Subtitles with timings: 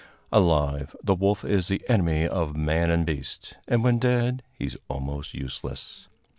[0.31, 4.77] Alive, the wolf is the enemy of man and beast, and when dead he is
[4.89, 6.07] almost useless.